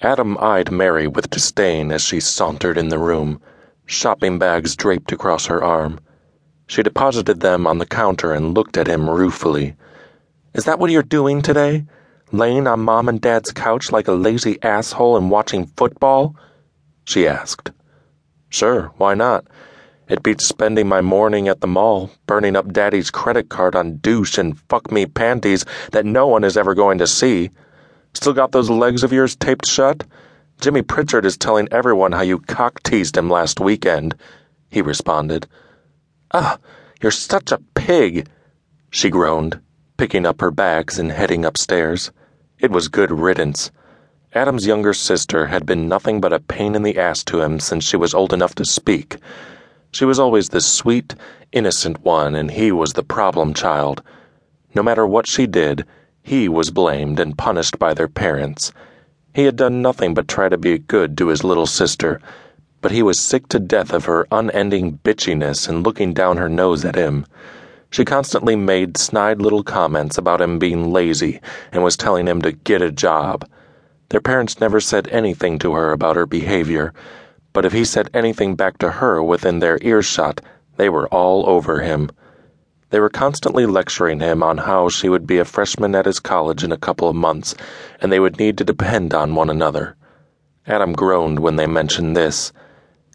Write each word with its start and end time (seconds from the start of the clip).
Adam 0.00 0.36
eyed 0.38 0.70
Mary 0.70 1.06
with 1.06 1.30
disdain 1.30 1.92
as 1.92 2.02
she 2.02 2.20
sauntered 2.20 2.76
in 2.76 2.88
the 2.88 2.98
room, 2.98 3.40
shopping 3.86 4.38
bags 4.38 4.76
draped 4.76 5.12
across 5.12 5.46
her 5.46 5.62
arm. 5.62 6.00
She 6.66 6.82
deposited 6.82 7.40
them 7.40 7.66
on 7.66 7.78
the 7.78 7.86
counter 7.86 8.32
and 8.32 8.54
looked 8.54 8.76
at 8.76 8.86
him 8.86 9.08
ruefully. 9.08 9.76
Is 10.52 10.64
that 10.64 10.78
what 10.78 10.90
you're 10.90 11.02
doing 11.02 11.42
today? 11.42 11.84
Laying 12.32 12.66
on 12.66 12.80
mom 12.80 13.08
and 13.08 13.20
dad's 13.20 13.52
couch 13.52 13.92
like 13.92 14.08
a 14.08 14.12
lazy 14.12 14.62
asshole 14.62 15.16
and 15.16 15.30
watching 15.30 15.66
football? 15.66 16.34
She 17.04 17.28
asked. 17.28 17.70
Sure, 18.48 18.92
why 18.96 19.14
not? 19.14 19.46
It 20.08 20.22
beats 20.22 20.46
spending 20.46 20.86
my 20.86 21.00
morning 21.00 21.48
at 21.48 21.60
the 21.60 21.66
mall, 21.66 22.10
burning 22.26 22.56
up 22.56 22.72
daddy's 22.72 23.10
credit 23.10 23.48
card 23.48 23.74
on 23.74 23.96
douche 23.96 24.38
and 24.38 24.58
fuck 24.68 24.92
me 24.92 25.06
panties 25.06 25.64
that 25.92 26.04
no 26.04 26.26
one 26.26 26.44
is 26.44 26.56
ever 26.56 26.74
going 26.74 26.98
to 26.98 27.06
see. 27.06 27.50
Still 28.14 28.32
got 28.32 28.52
those 28.52 28.70
legs 28.70 29.02
of 29.02 29.12
yours 29.12 29.36
taped 29.36 29.66
shut? 29.66 30.04
Jimmy 30.60 30.82
Pritchard 30.82 31.26
is 31.26 31.36
telling 31.36 31.68
everyone 31.70 32.12
how 32.12 32.22
you 32.22 32.38
cock 32.38 32.82
teased 32.82 33.16
him 33.16 33.28
last 33.28 33.60
weekend, 33.60 34.14
he 34.70 34.80
responded. 34.80 35.46
Ah, 36.32 36.58
you're 37.02 37.10
such 37.10 37.52
a 37.52 37.60
pig, 37.74 38.28
she 38.90 39.10
groaned, 39.10 39.60
picking 39.96 40.24
up 40.24 40.40
her 40.40 40.50
bags 40.50 40.98
and 40.98 41.12
heading 41.12 41.44
upstairs. 41.44 42.12
It 42.58 42.70
was 42.70 42.88
good 42.88 43.10
riddance. 43.10 43.70
Adam's 44.32 44.66
younger 44.66 44.94
sister 44.94 45.46
had 45.46 45.66
been 45.66 45.88
nothing 45.88 46.20
but 46.20 46.32
a 46.32 46.40
pain 46.40 46.74
in 46.74 46.82
the 46.82 46.98
ass 46.98 47.22
to 47.24 47.40
him 47.42 47.60
since 47.60 47.84
she 47.84 47.96
was 47.96 48.14
old 48.14 48.32
enough 48.32 48.54
to 48.54 48.64
speak. 48.64 49.16
She 49.92 50.04
was 50.04 50.18
always 50.18 50.48
the 50.48 50.60
sweet, 50.60 51.14
innocent 51.52 52.02
one, 52.02 52.34
and 52.34 52.50
he 52.50 52.72
was 52.72 52.94
the 52.94 53.04
problem 53.04 53.54
child. 53.54 54.02
No 54.74 54.82
matter 54.82 55.06
what 55.06 55.28
she 55.28 55.46
did, 55.46 55.84
he 56.24 56.48
was 56.48 56.70
blamed 56.70 57.20
and 57.20 57.36
punished 57.36 57.78
by 57.78 57.92
their 57.92 58.08
parents. 58.08 58.72
He 59.34 59.44
had 59.44 59.56
done 59.56 59.82
nothing 59.82 60.14
but 60.14 60.26
try 60.26 60.48
to 60.48 60.56
be 60.56 60.78
good 60.78 61.18
to 61.18 61.28
his 61.28 61.44
little 61.44 61.66
sister, 61.66 62.18
but 62.80 62.92
he 62.92 63.02
was 63.02 63.20
sick 63.20 63.46
to 63.48 63.58
death 63.58 63.92
of 63.92 64.06
her 64.06 64.26
unending 64.32 65.00
bitchiness 65.04 65.68
and 65.68 65.84
looking 65.84 66.14
down 66.14 66.38
her 66.38 66.48
nose 66.48 66.82
at 66.82 66.96
him. 66.96 67.26
She 67.90 68.06
constantly 68.06 68.56
made 68.56 68.96
snide 68.96 69.42
little 69.42 69.62
comments 69.62 70.16
about 70.16 70.40
him 70.40 70.58
being 70.58 70.90
lazy 70.90 71.40
and 71.72 71.84
was 71.84 71.96
telling 71.96 72.26
him 72.26 72.40
to 72.40 72.52
get 72.52 72.80
a 72.80 72.90
job. 72.90 73.46
Their 74.08 74.22
parents 74.22 74.60
never 74.60 74.80
said 74.80 75.08
anything 75.08 75.58
to 75.58 75.74
her 75.74 75.92
about 75.92 76.16
her 76.16 76.26
behavior, 76.26 76.94
but 77.52 77.66
if 77.66 77.74
he 77.74 77.84
said 77.84 78.08
anything 78.14 78.56
back 78.56 78.78
to 78.78 78.92
her 78.92 79.22
within 79.22 79.58
their 79.58 79.78
earshot, 79.82 80.40
they 80.78 80.88
were 80.88 81.06
all 81.08 81.48
over 81.48 81.80
him. 81.80 82.10
They 82.94 83.00
were 83.00 83.10
constantly 83.10 83.66
lecturing 83.66 84.20
him 84.20 84.40
on 84.40 84.58
how 84.58 84.88
she 84.88 85.08
would 85.08 85.26
be 85.26 85.38
a 85.38 85.44
freshman 85.44 85.96
at 85.96 86.06
his 86.06 86.20
college 86.20 86.62
in 86.62 86.70
a 86.70 86.76
couple 86.76 87.08
of 87.08 87.16
months, 87.16 87.56
and 88.00 88.12
they 88.12 88.20
would 88.20 88.38
need 88.38 88.56
to 88.58 88.64
depend 88.64 89.12
on 89.12 89.34
one 89.34 89.50
another. 89.50 89.96
Adam 90.64 90.92
groaned 90.92 91.40
when 91.40 91.56
they 91.56 91.66
mentioned 91.66 92.16
this. 92.16 92.52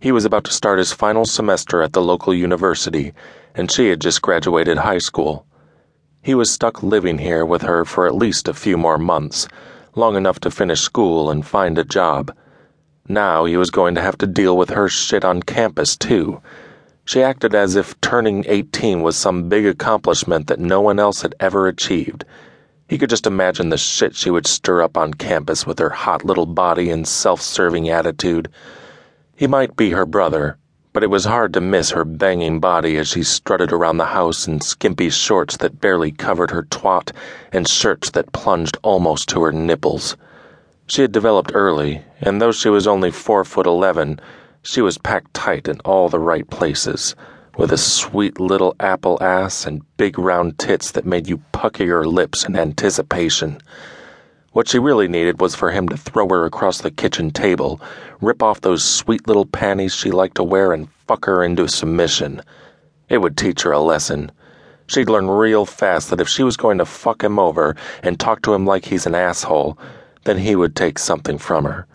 He 0.00 0.10
was 0.10 0.24
about 0.24 0.42
to 0.46 0.52
start 0.52 0.80
his 0.80 0.92
final 0.92 1.24
semester 1.24 1.82
at 1.82 1.92
the 1.92 2.02
local 2.02 2.34
university, 2.34 3.12
and 3.54 3.70
she 3.70 3.90
had 3.90 4.00
just 4.00 4.22
graduated 4.22 4.78
high 4.78 4.98
school. 4.98 5.46
He 6.20 6.34
was 6.34 6.50
stuck 6.50 6.82
living 6.82 7.18
here 7.18 7.46
with 7.46 7.62
her 7.62 7.84
for 7.84 8.08
at 8.08 8.16
least 8.16 8.48
a 8.48 8.54
few 8.54 8.76
more 8.76 8.98
months, 8.98 9.46
long 9.94 10.16
enough 10.16 10.40
to 10.40 10.50
finish 10.50 10.80
school 10.80 11.30
and 11.30 11.46
find 11.46 11.78
a 11.78 11.84
job. 11.84 12.36
Now 13.08 13.44
he 13.44 13.56
was 13.56 13.70
going 13.70 13.94
to 13.94 14.02
have 14.02 14.18
to 14.18 14.26
deal 14.26 14.56
with 14.56 14.70
her 14.70 14.88
shit 14.88 15.24
on 15.24 15.44
campus, 15.44 15.96
too 15.96 16.42
she 17.04 17.22
acted 17.22 17.54
as 17.54 17.76
if 17.76 18.00
turning 18.00 18.44
18 18.46 19.02
was 19.02 19.16
some 19.16 19.48
big 19.48 19.66
accomplishment 19.66 20.46
that 20.46 20.60
no 20.60 20.80
one 20.80 20.98
else 20.98 21.22
had 21.22 21.34
ever 21.40 21.66
achieved. 21.66 22.24
He 22.88 22.98
could 22.98 23.10
just 23.10 23.26
imagine 23.26 23.68
the 23.68 23.78
shit 23.78 24.16
she 24.16 24.30
would 24.30 24.46
stir 24.46 24.82
up 24.82 24.96
on 24.96 25.14
campus 25.14 25.66
with 25.66 25.78
her 25.78 25.90
hot 25.90 26.24
little 26.24 26.46
body 26.46 26.90
and 26.90 27.06
self 27.06 27.40
serving 27.40 27.88
attitude. 27.88 28.48
He 29.36 29.46
might 29.46 29.76
be 29.76 29.90
her 29.90 30.04
brother, 30.04 30.58
but 30.92 31.04
it 31.04 31.10
was 31.10 31.24
hard 31.24 31.54
to 31.54 31.60
miss 31.60 31.90
her 31.90 32.04
banging 32.04 32.58
body 32.58 32.96
as 32.96 33.06
she 33.06 33.22
strutted 33.22 33.72
around 33.72 33.98
the 33.98 34.06
house 34.06 34.48
in 34.48 34.60
skimpy 34.60 35.08
shorts 35.08 35.56
that 35.58 35.80
barely 35.80 36.10
covered 36.10 36.50
her 36.50 36.64
twat 36.64 37.12
and 37.52 37.68
shirts 37.68 38.10
that 38.10 38.32
plunged 38.32 38.76
almost 38.82 39.28
to 39.28 39.42
her 39.42 39.52
nipples. 39.52 40.16
She 40.88 41.02
had 41.02 41.12
developed 41.12 41.52
early, 41.54 42.02
and 42.20 42.42
though 42.42 42.50
she 42.50 42.68
was 42.68 42.88
only 42.88 43.12
four 43.12 43.44
foot 43.44 43.66
eleven, 43.66 44.20
she 44.62 44.82
was 44.82 44.98
packed 44.98 45.32
tight 45.32 45.68
in 45.68 45.80
all 45.80 46.08
the 46.08 46.18
right 46.18 46.48
places, 46.50 47.14
with 47.56 47.72
a 47.72 47.78
sweet 47.78 48.38
little 48.38 48.76
apple 48.78 49.18
ass 49.22 49.66
and 49.66 49.82
big 49.96 50.18
round 50.18 50.58
tits 50.58 50.90
that 50.92 51.06
made 51.06 51.26
you 51.26 51.38
pucker 51.52 51.84
your 51.84 52.04
lips 52.04 52.44
in 52.44 52.56
anticipation. 52.56 53.60
What 54.52 54.68
she 54.68 54.78
really 54.78 55.08
needed 55.08 55.40
was 55.40 55.54
for 55.54 55.70
him 55.70 55.88
to 55.88 55.96
throw 55.96 56.28
her 56.28 56.44
across 56.44 56.80
the 56.80 56.90
kitchen 56.90 57.30
table, 57.30 57.80
rip 58.20 58.42
off 58.42 58.60
those 58.60 58.84
sweet 58.84 59.26
little 59.26 59.46
panties 59.46 59.94
she 59.94 60.10
liked 60.10 60.36
to 60.36 60.42
wear, 60.42 60.72
and 60.72 60.88
fuck 61.06 61.24
her 61.24 61.42
into 61.42 61.68
submission. 61.68 62.42
It 63.08 63.18
would 63.18 63.36
teach 63.36 63.62
her 63.62 63.72
a 63.72 63.80
lesson. 63.80 64.30
She'd 64.86 65.08
learn 65.08 65.28
real 65.28 65.64
fast 65.64 66.10
that 66.10 66.20
if 66.20 66.28
she 66.28 66.42
was 66.42 66.56
going 66.56 66.78
to 66.78 66.84
fuck 66.84 67.22
him 67.22 67.38
over 67.38 67.76
and 68.02 68.18
talk 68.18 68.42
to 68.42 68.52
him 68.52 68.66
like 68.66 68.84
he's 68.84 69.06
an 69.06 69.14
asshole, 69.14 69.78
then 70.24 70.38
he 70.38 70.56
would 70.56 70.74
take 70.74 70.98
something 70.98 71.38
from 71.38 71.64
her. 71.64 71.86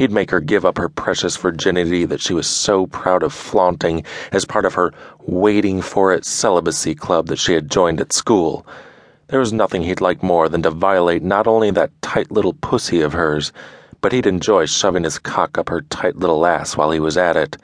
He'd 0.00 0.10
make 0.10 0.30
her 0.30 0.40
give 0.40 0.64
up 0.64 0.78
her 0.78 0.88
precious 0.88 1.36
virginity 1.36 2.06
that 2.06 2.22
she 2.22 2.32
was 2.32 2.46
so 2.46 2.86
proud 2.86 3.22
of 3.22 3.34
flaunting 3.34 4.02
as 4.32 4.46
part 4.46 4.64
of 4.64 4.72
her 4.72 4.94
waiting 5.26 5.82
for 5.82 6.10
it 6.10 6.24
celibacy 6.24 6.94
club 6.94 7.26
that 7.26 7.38
she 7.38 7.52
had 7.52 7.70
joined 7.70 8.00
at 8.00 8.14
school. 8.14 8.64
There 9.26 9.40
was 9.40 9.52
nothing 9.52 9.82
he'd 9.82 10.00
like 10.00 10.22
more 10.22 10.48
than 10.48 10.62
to 10.62 10.70
violate 10.70 11.22
not 11.22 11.46
only 11.46 11.70
that 11.72 11.90
tight 12.00 12.32
little 12.32 12.54
pussy 12.54 13.02
of 13.02 13.12
hers, 13.12 13.52
but 14.00 14.12
he'd 14.12 14.24
enjoy 14.24 14.64
shoving 14.64 15.04
his 15.04 15.18
cock 15.18 15.58
up 15.58 15.68
her 15.68 15.82
tight 15.82 16.16
little 16.16 16.46
ass 16.46 16.78
while 16.78 16.92
he 16.92 16.98
was 16.98 17.18
at 17.18 17.36
it. 17.36 17.58